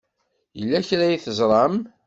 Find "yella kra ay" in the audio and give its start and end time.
0.59-1.17